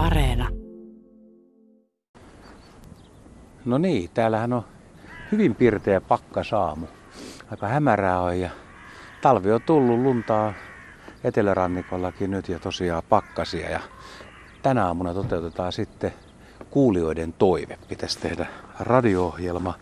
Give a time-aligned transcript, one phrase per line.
[0.00, 0.48] Areena.
[3.64, 4.64] No niin, täällähän on
[5.32, 6.86] hyvin pirteä pakkasaamu.
[7.50, 8.50] Aika hämärää on ja
[9.22, 10.52] talvi on tullut luntaa
[11.24, 13.70] etelärannikollakin nyt ja tosiaan pakkasia.
[13.70, 13.80] Ja
[14.62, 16.12] tänä aamuna toteutetaan sitten
[16.70, 17.78] kuulijoiden toive.
[17.88, 18.46] Pitäisi tehdä
[18.80, 19.74] radio-ohjelma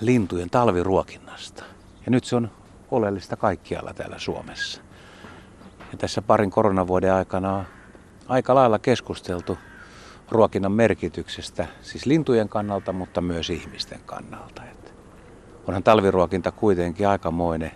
[0.00, 1.64] lintujen talviruokinnasta.
[2.06, 2.50] Ja nyt se on
[2.90, 4.80] oleellista kaikkialla täällä Suomessa.
[5.92, 7.64] Ja tässä parin koronavuoden aikana
[8.28, 9.58] aika lailla keskusteltu
[10.30, 14.62] ruokinnan merkityksestä, siis lintujen kannalta, mutta myös ihmisten kannalta.
[14.64, 14.90] Että
[15.66, 17.70] onhan talviruokinta kuitenkin aikamoinen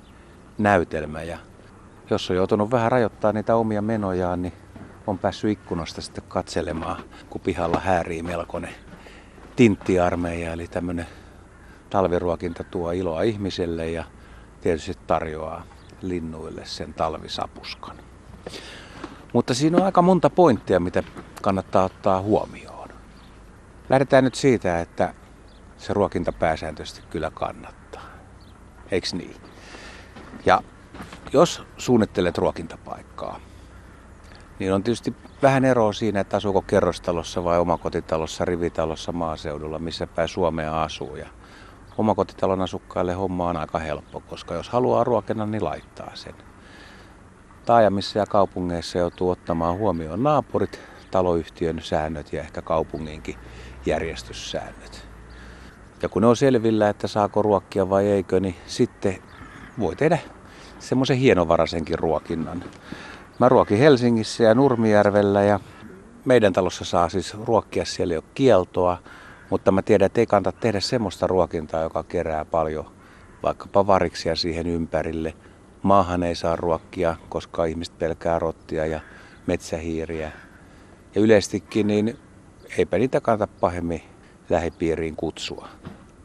[0.59, 1.39] näytelmä ja
[2.11, 4.53] jos on joutunut vähän rajoittaa niitä omia menojaan, niin
[5.07, 8.75] on päässyt ikkunasta sitten katselemaan, kun pihalla häärii melkoinen
[9.57, 11.07] tinttiarmeija, eli tämmöinen
[11.91, 14.05] talviruokinta tuo iloa ihmiselle ja
[14.61, 15.63] tietysti tarjoaa
[16.03, 17.97] linnuille sen talvisapuskan.
[19.33, 21.03] Mutta siinä on aika monta pointtia, mitä
[21.43, 22.89] kannattaa ottaa huomioon.
[23.89, 25.15] Lähdetään nyt siitä, että
[25.79, 28.03] se ruokinta pääsääntöisesti kyllä kannattaa.
[28.91, 29.37] Eiks niin?
[30.47, 30.63] Ja
[31.33, 33.41] jos suunnittelet ruokintapaikkaa,
[34.59, 40.29] niin on tietysti vähän eroa siinä, että asuuko kerrostalossa vai omakotitalossa, rivitalossa, maaseudulla, missä päin
[40.29, 41.17] Suomea asuu.
[41.17, 41.29] Ja
[41.99, 46.35] omakotitalon asukkaille homma on aika helppo, koska jos haluaa ruokina, niin laittaa sen.
[47.71, 53.37] Taajamissa ja kaupungeissa joutuu ottamaan huomioon naapurit, taloyhtiön säännöt ja ehkä kaupunginkin
[53.87, 55.09] järjestyssäännöt.
[56.03, 59.19] Ja kun ne on selvillä, että saako ruokkia vai eikö, niin sitten
[59.79, 60.19] voi tehdä
[60.79, 62.65] semmoisen hienovarasenkin ruokinnan.
[63.39, 65.61] Mä ruokin Helsingissä ja Nurmijärvellä ja
[66.25, 68.99] meidän talossa saa siis ruokkia, siellä ei ole kieltoa,
[69.51, 72.91] mutta mä tiedän, että ei kannata tehdä semmoista ruokintaa, joka kerää paljon
[73.43, 75.35] vaikkapa variksia siihen ympärille.
[75.83, 79.01] Maahan ei saa ruokkia, koska ihmiset pelkää rottia ja
[79.47, 80.33] metsähiiriä.
[81.15, 82.19] Ja yleistikin, niin
[82.79, 84.03] eipä niitä kannata pahemmin
[84.51, 85.69] lähipiiriin kutsua.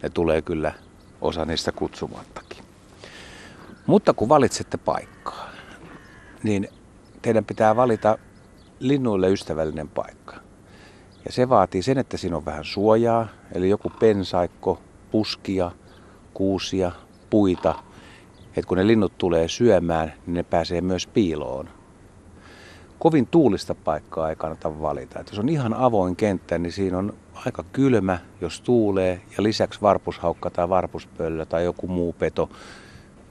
[0.03, 0.73] Ne tulee kyllä
[1.21, 2.63] osa niistä kutsumattakin.
[3.85, 5.49] Mutta kun valitsette paikkaa,
[6.43, 6.67] niin
[7.21, 8.17] teidän pitää valita
[8.79, 10.35] linnuille ystävällinen paikka.
[11.25, 15.71] Ja se vaatii sen, että siinä on vähän suojaa, eli joku pensaikko, puskia,
[16.33, 16.91] kuusia,
[17.29, 17.75] puita.
[18.57, 21.69] Että kun ne linnut tulee syömään, niin ne pääsee myös piiloon.
[22.99, 25.19] Kovin tuulista paikkaa ei kannata valita.
[25.19, 27.13] Et jos on ihan avoin kenttä, niin siinä on
[27.45, 32.49] aika kylmä, jos tuulee, ja lisäksi varpushaukka tai varpuspöllö tai joku muu peto.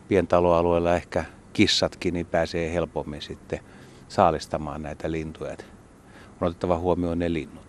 [0.09, 3.61] Pientaloalueella ehkä kissatkin, niin pääsee helpommin sitten
[4.09, 5.57] saalistamaan näitä lintuja.
[6.41, 7.64] On otettava huomioon ne linnutkin.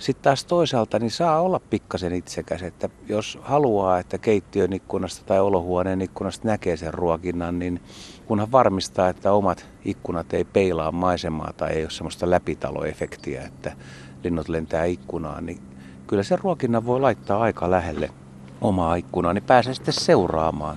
[0.00, 5.40] Sitten taas toisaalta niin saa olla pikkasen itsekäs, että jos haluaa, että keittiön ikkunasta tai
[5.40, 7.80] olohuoneen ikkunasta näkee sen ruokinnan, niin
[8.26, 13.72] kunhan varmistaa, että omat ikkunat ei peilaa maisemaa tai ei ole semmoista läpitaloefektiä, että
[14.24, 15.60] linnut lentää ikkunaan, niin
[16.06, 18.10] kyllä sen ruokinnan voi laittaa aika lähelle
[18.60, 20.76] omaa ikkunaa, niin pääsee sitten seuraamaan,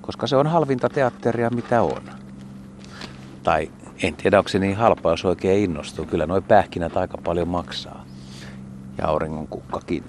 [0.00, 2.02] koska se on halvinta teatteria mitä on.
[3.42, 3.70] Tai
[4.02, 6.06] en tiedä, onko se niin halpaa, jos oikein innostuu.
[6.06, 8.05] Kyllä noin pähkinät aika paljon maksaa.
[8.98, 10.04] Ja auringon kukkakin.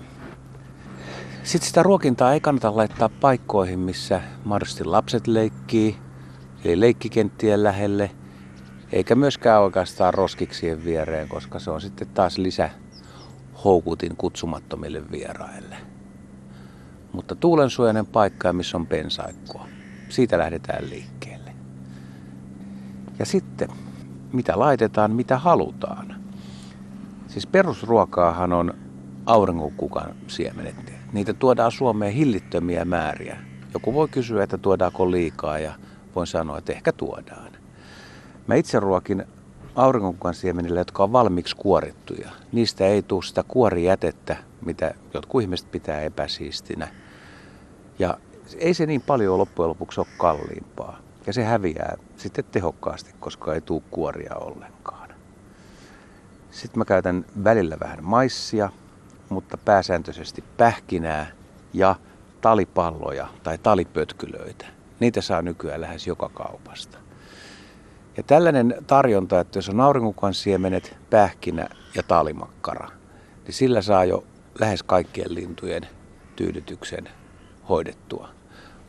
[1.44, 5.98] Sitten sitä ruokintaa ei kannata laittaa paikkoihin, missä mahdollisesti lapset leikkii,
[6.66, 8.12] eli leikkikenttien lähelle,
[8.92, 12.70] eikä myöskään oikeastaan roskiksien viereen, koska se on sitten taas lisä
[13.64, 15.78] houkutin kutsumattomille vieraille.
[17.14, 19.68] Mutta tuulensuojainen paikka, missä on pensaikkoa.
[20.10, 21.52] Siitä lähdetään liikkeelle.
[23.20, 23.70] Ja sitten,
[24.34, 26.17] mitä laitetaan, mitä halutaan.
[27.38, 28.74] Siis perusruokaahan on
[29.26, 30.76] auringonkukan siemenet.
[31.14, 33.38] Niitä tuodaan Suomeen hillittömiä määriä.
[33.74, 35.74] Joku voi kysyä, että tuodaanko liikaa ja
[36.16, 37.52] voin sanoa, että ehkä tuodaan.
[38.48, 39.26] Mä itse ruokin
[39.76, 42.30] auringonkukan siemenillä, jotka on valmiiksi kuorittuja.
[42.52, 46.88] Niistä ei tule sitä kuorijätettä, mitä jotkut ihmiset pitää epäsiistinä.
[48.00, 48.18] Ja
[48.58, 51.00] ei se niin paljon loppujen lopuksi ole kalliimpaa.
[51.28, 54.97] Ja se häviää sitten tehokkaasti, koska ei tule kuoria ollenkaan.
[56.58, 58.70] Sitten mä käytän välillä vähän maissia,
[59.30, 61.32] mutta pääsääntöisesti pähkinää
[61.74, 61.96] ja
[62.42, 64.66] talipalloja tai talipötkylöitä.
[65.00, 66.98] Niitä saa nykyään lähes joka kaupasta.
[68.18, 72.88] Ja tällainen tarjonta, että jos on aurinkokukan siemenet, pähkinä ja talimakkara,
[73.44, 74.24] niin sillä saa jo
[74.60, 75.88] lähes kaikkien lintujen
[76.36, 77.10] tyydytyksen
[77.70, 78.30] hoidettua.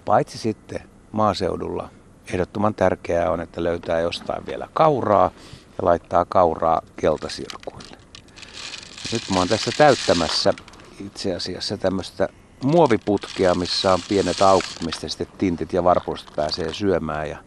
[0.05, 0.81] Paitsi sitten
[1.13, 1.91] maaseudulla
[2.33, 5.31] ehdottoman tärkeää on, että löytää jostain vielä kauraa
[5.79, 7.99] ja laittaa kauraa keltasirkuille.
[9.13, 10.55] Nyt mä oon tässä täyttämässä
[11.01, 12.29] itse asiassa tämmöistä
[12.65, 17.29] muoviputkea, missä on pienet aukot, mistä sitten tintit ja varpuset pääsee syömään.
[17.29, 17.39] Ja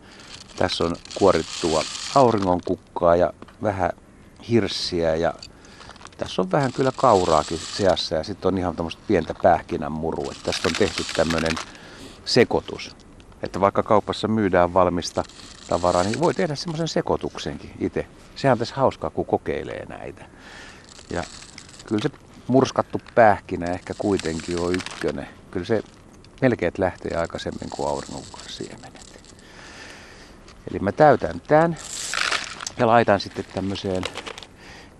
[0.55, 1.83] tässä on kuorittua
[2.15, 3.33] auringonkukkaa ja
[3.63, 3.91] vähän
[4.49, 5.33] hirssiä ja
[6.17, 10.33] tässä on vähän kyllä kauraakin seassa ja sitten on ihan tämmöistä pientä pähkinänmurua.
[10.43, 11.55] Tästä on tehty tämmöinen
[12.25, 12.95] sekoitus.
[13.43, 15.23] Että vaikka kaupassa myydään valmista
[15.69, 18.07] tavaraa, niin voi tehdä semmoisen sekoituksenkin itse.
[18.41, 20.25] Sehän on tässä hauskaa, kun kokeilee näitä.
[21.09, 21.23] Ja
[21.85, 22.09] kyllä se
[22.47, 25.27] murskattu pähkinä ehkä kuitenkin on ykkönen.
[25.51, 25.83] Kyllä se
[26.41, 28.03] melkein lähtee aikaisemmin kuin
[28.47, 29.21] siemenet.
[30.71, 31.77] Eli mä täytän tämän
[32.77, 34.03] ja laitan sitten tämmöiseen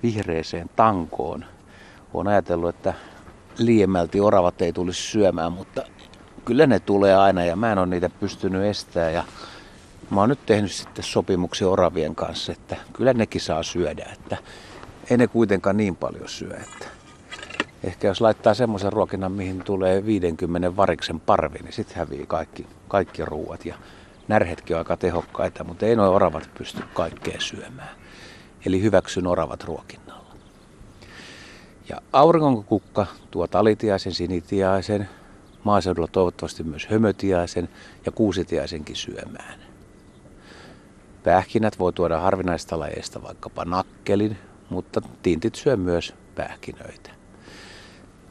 [0.04, 1.46] vihreeseen tankoon.
[2.14, 2.94] Olen ajatellut, että
[3.58, 5.84] liiemmälti oravat ei tulisi syömään, mutta
[6.46, 9.14] kyllä ne tulee aina ja mä en ole niitä pystynyt estämään.
[9.14, 9.24] Ja
[10.12, 14.38] mä oon nyt tehnyt sitten sopimuksia oravien kanssa, että kyllä nekin saa syödä, että
[15.10, 16.58] ei ne kuitenkaan niin paljon syö.
[16.58, 16.86] Että
[17.84, 23.26] ehkä jos laittaa semmoisen ruokinnan, mihin tulee 50 variksen parvi, niin sitten hävii kaikki, kaikki
[23.26, 23.66] ruuat.
[23.66, 23.76] Ja
[24.28, 27.96] närhetkin on aika tehokkaita, mutta ei nuo oravat pysty kaikkea syömään.
[28.66, 30.36] Eli hyväksyn oravat ruokinnalla.
[31.90, 35.10] Ja aurinkonkukka tuo talitiaisen, sinitiaisen,
[35.64, 37.70] maaseudulla toivottavasti myös hömötiaisen
[38.06, 39.71] ja kuusitiaisenkin syömään.
[41.24, 44.38] Pähkinät voi tuoda harvinaista lajeista vaikkapa nakkelin,
[44.70, 47.12] mutta tintit syö myös pähkinöitä.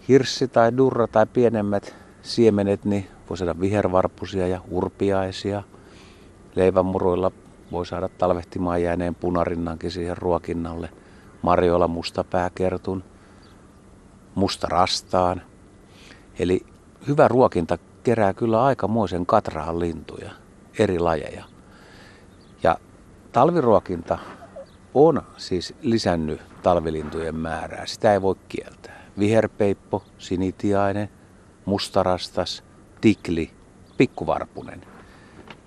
[0.08, 5.62] Hirssi tai durra tai pienemmät siemenet, niin voi saada vihervarpusia ja urpiaisia.
[6.54, 7.32] Leivänmuruilla
[7.72, 10.90] voi saada talvehtimaan jääneen punarinnankin siihen ruokinnalle.
[11.42, 13.04] Marjoilla mustapääkertun,
[14.34, 15.42] musta rastaan.
[16.38, 16.66] Eli
[17.08, 20.30] hyvä ruokinta kerää kyllä aikamoisen katrahan lintuja,
[20.78, 21.44] eri lajeja.
[23.32, 24.18] Talviruokinta
[24.94, 27.86] on siis lisännyt talvilintujen määrää.
[27.86, 29.04] Sitä ei voi kieltää.
[29.18, 31.08] Viherpeippo, sinitiainen,
[31.64, 32.64] mustarastas,
[33.00, 33.50] tikli,
[33.96, 34.80] pikkuvarpunen.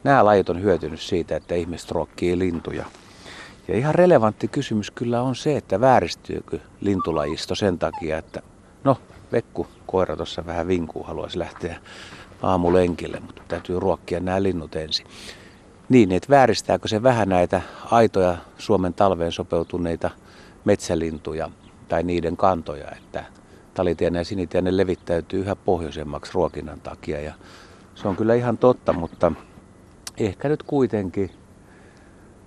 [0.03, 2.85] Nämä lajit on hyötynyt siitä, että ihmiset ruokkii lintuja.
[3.67, 8.41] Ja ihan relevantti kysymys kyllä on se, että vääristyykö lintulajisto sen takia, että
[8.83, 8.97] no,
[9.31, 11.77] Vekku, koira tuossa vähän vinkuu, haluaisi lähteä
[12.41, 15.07] aamulenkille, mutta täytyy ruokkia nämä linnut ensin.
[15.89, 20.09] Niin, että vääristääkö se vähän näitä aitoja Suomen talveen sopeutuneita
[20.65, 21.49] metsälintuja
[21.87, 23.25] tai niiden kantoja, että
[23.73, 27.21] talitiainen ja sinitiainen levittäytyy yhä pohjoisemmaksi ruokinnan takia.
[27.21, 27.33] Ja
[27.95, 29.31] se on kyllä ihan totta, mutta
[30.17, 31.31] ehkä nyt kuitenkin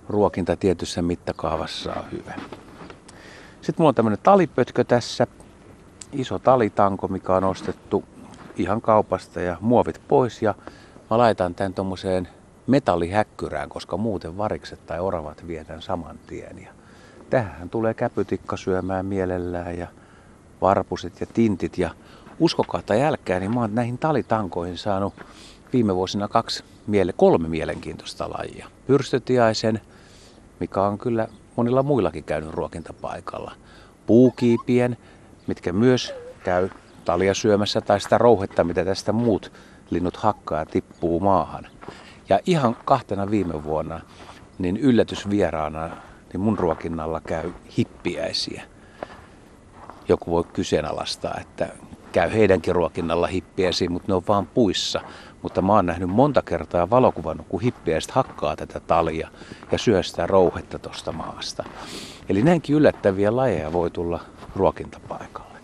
[0.09, 2.33] ruokinta tietyssä mittakaavassa on hyvä.
[3.61, 5.27] Sitten mulla on tämmöinen talipötkö tässä,
[6.11, 8.03] iso talitanko, mikä on ostettu
[8.55, 10.55] ihan kaupasta ja muovit pois ja
[11.09, 12.27] mä laitan tämän tuommoiseen
[12.67, 16.63] metallihäkkyrään, koska muuten varikset tai oravat vietän saman tien.
[16.63, 16.71] Ja
[17.29, 19.87] tähän tulee käpytikka syömään mielellään ja
[20.61, 21.89] varpuset ja tintit ja
[22.39, 25.13] uskokaa tai älkää, niin mä oon näihin talitankoihin saanut
[25.73, 28.67] viime vuosina kaksi, miele, kolme mielenkiintoista lajia.
[28.87, 29.81] Pyrstötiaisen,
[30.59, 33.51] mikä on kyllä monilla muillakin käynyt ruokintapaikalla.
[34.05, 34.97] Puukiipien,
[35.47, 36.13] mitkä myös
[36.43, 36.69] käy
[37.05, 39.51] talia syömässä tai sitä rouhetta, mitä tästä muut
[39.89, 41.67] linnut hakkaa ja tippuu maahan.
[42.29, 43.99] Ja ihan kahtena viime vuonna,
[44.57, 45.89] niin yllätysvieraana,
[46.33, 48.63] niin mun ruokinnalla käy hippiäisiä.
[50.07, 51.69] Joku voi kyseenalaistaa, että
[52.11, 55.01] käy heidänkin ruokinnalla hippiäisiä, mutta ne on vaan puissa.
[55.41, 59.29] Mutta mä oon nähnyt monta kertaa valokuvan, kun hippiäiset hakkaa tätä talia
[59.71, 61.63] ja syö sitä rouhetta tuosta maasta.
[62.29, 64.19] Eli näinkin yllättäviä lajeja voi tulla
[64.55, 65.57] ruokintapaikalle.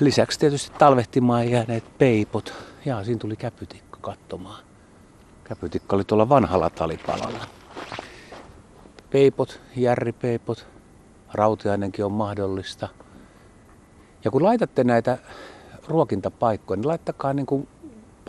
[0.00, 2.54] Lisäksi tietysti talvehtimaan jääneet peipot.
[2.84, 4.65] Ja siinä tuli käpytikka katsomaan.
[5.48, 7.46] Käpytikka oli tuolla vanhalla talipalalla.
[9.10, 10.66] Peipot, järripeipot,
[11.34, 12.88] rautiainenkin on mahdollista.
[14.24, 15.18] Ja kun laitatte näitä
[15.88, 17.68] ruokintapaikkoja, niin laittakaa niin kuin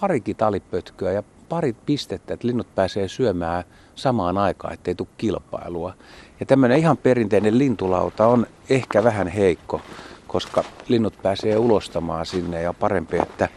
[0.02, 3.64] parikin talipötköä ja pari pistettä, että linnut pääsee syömään
[3.96, 5.94] samaan aikaan, ettei tule kilpailua.
[6.40, 9.82] Ja tämmöinen ihan perinteinen lintulauta on ehkä vähän heikko,
[10.28, 13.50] koska linnut pääsee ulostamaan sinne ja parempi, että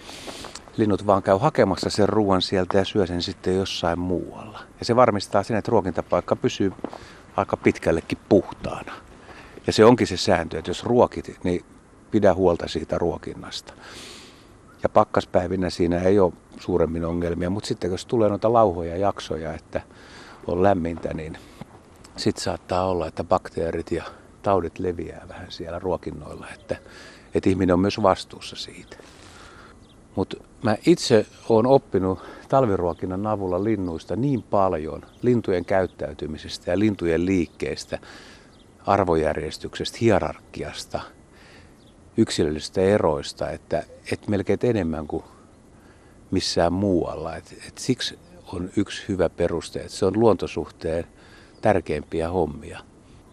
[0.77, 4.61] linnut vaan käy hakemassa sen ruoan sieltä ja syö sen sitten jossain muualla.
[4.79, 6.73] Ja se varmistaa sen, että ruokintapaikka pysyy
[7.37, 8.93] aika pitkällekin puhtaana.
[9.67, 11.65] Ja se onkin se sääntö, että jos ruokit, niin
[12.11, 13.73] pidä huolta siitä ruokinnasta.
[14.83, 19.81] Ja pakkaspäivinä siinä ei ole suuremmin ongelmia, mutta sitten jos tulee noita lauhoja jaksoja, että
[20.47, 21.39] on lämmintä, niin
[22.17, 24.05] sitten saattaa olla, että bakteerit ja
[24.43, 26.77] taudit leviää vähän siellä ruokinnoilla, että,
[27.35, 28.97] että ihminen on myös vastuussa siitä.
[30.17, 37.99] Mutta mä itse olen oppinut talviruokinnan avulla linnuista niin paljon, lintujen käyttäytymisestä ja lintujen liikkeestä,
[38.87, 41.01] arvojärjestyksestä, hierarkiasta,
[42.17, 45.25] yksilöllisistä eroista, että, että melkein enemmän kuin
[46.31, 47.37] missään muualla.
[47.37, 48.19] Et, et siksi
[48.53, 51.05] on yksi hyvä peruste, että se on luontosuhteen
[51.61, 52.81] tärkeimpiä hommia.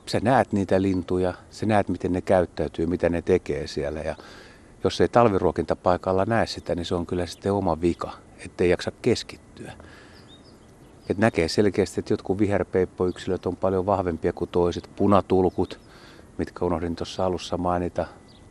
[0.06, 4.16] sä näet niitä lintuja, sä näet miten ne käyttäytyy, mitä ne tekee siellä ja
[4.88, 8.12] jos ei talviruokintapaikalla näe sitä, niin se on kyllä sitten oma vika,
[8.46, 9.74] ettei jaksa keskittyä.
[11.10, 14.90] Et näkee selkeästi, että jotkut viherpeippoyksilöt on paljon vahvempia kuin toiset.
[14.96, 15.80] Punatulkut,
[16.38, 18.06] mitkä unohdin tuossa alussa mainita.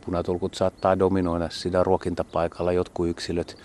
[0.05, 3.57] Punatulkut saattaa dominoida siinä ruokintapaikalla jotkut yksilöt.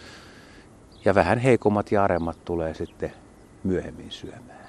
[1.05, 3.13] Ja vähän heikommat ja aremmat tulee sitten
[3.65, 4.69] myöhemmin syömään.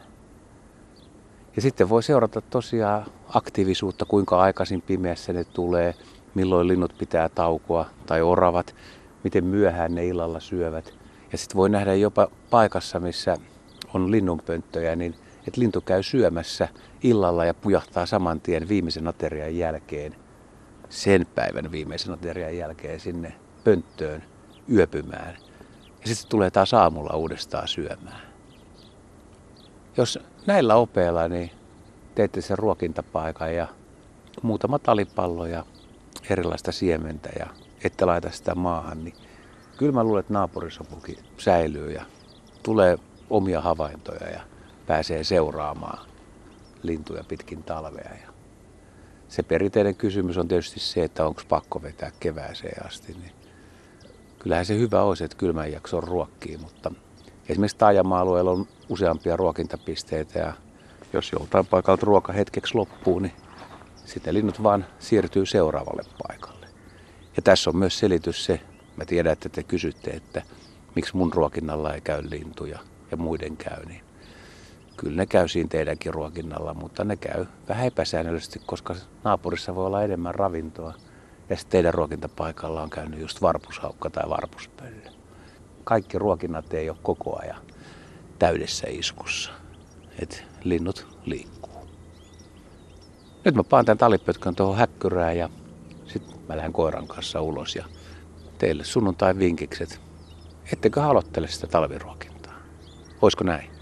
[1.56, 5.96] Ja sitten voi seurata tosiaan aktiivisuutta, kuinka aikaisin pimeässä ne tulee,
[6.36, 8.76] milloin linnut pitää taukoa tai oravat,
[9.24, 10.94] miten myöhään ne illalla syövät.
[11.32, 13.38] Ja sitten voi nähdä jopa paikassa, missä
[13.94, 15.16] on linnunpönttöjä, niin
[15.48, 16.68] että lintu käy syömässä
[17.04, 20.16] illalla ja pujahtaa saman tien viimeisen aterian jälkeen,
[20.90, 24.24] sen päivän viimeisen aterian jälkeen sinne pönttöön
[24.72, 25.38] yöpymään.
[26.02, 28.22] Ja sitten tulee taas aamulla uudestaan syömään.
[29.98, 31.52] Jos näillä opeilla niin
[32.16, 33.68] teette sen ruokintapaikan ja
[34.42, 35.66] muutama talipallo ja
[36.30, 37.48] erilaista siementä ja
[37.84, 39.16] ette laita sitä maahan, niin
[39.78, 42.06] kyllä mä luulen, että naapurisopukin säilyy ja
[42.64, 42.98] tulee
[43.30, 44.42] omia havaintoja ja
[44.88, 46.08] pääsee seuraamaan
[46.84, 48.12] lintuja pitkin talvea.
[48.22, 48.34] Ja
[49.28, 53.14] se perinteinen kysymys on tietysti se, että onko pakko vetää kevääseen asti.
[53.14, 53.32] Niin
[54.40, 56.92] kyllähän se hyvä olisi, että kylmän jakson ruokkii, mutta
[57.50, 60.54] esimerkiksi taajama-alueella on useampia ruokintapisteitä ja
[61.14, 63.34] jos joltain paikalta ruoka hetkeksi loppuu, niin
[64.06, 66.68] sitten linnut vaan siirtyy seuraavalle paikalle.
[67.36, 68.60] Ja tässä on myös selitys se,
[68.98, 70.42] mä tiedän, että te kysytte, että
[70.96, 72.80] miksi mun ruokinnalla ei käy lintuja
[73.12, 74.02] ja muiden käy, niin
[74.98, 80.04] kyllä ne käy siinä teidänkin ruokinnalla, mutta ne käy vähän epäsäännöllisesti, koska naapurissa voi olla
[80.04, 80.94] enemmän ravintoa.
[81.50, 85.12] Ja sitten teidän ruokintapaikalla on käynyt just varpushaukka tai varpuspöllö.
[85.84, 87.62] Kaikki ruokinnat ei ole koko ajan
[88.40, 89.52] täydessä iskussa.
[90.20, 91.73] Et linnut liikkuu.
[93.46, 95.50] Nyt mä paan tämän talipötkön tuohon häkkyrään ja
[96.06, 97.86] sitten mä lähden koiran kanssa ulos ja
[98.58, 100.00] teille sunnuntai vinkikset.
[100.74, 102.54] Ettekö aloittele sitä talviruokintaa?
[103.22, 103.73] Oisko näin?